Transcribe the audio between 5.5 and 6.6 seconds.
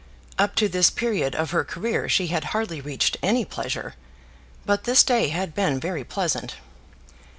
been very pleasant.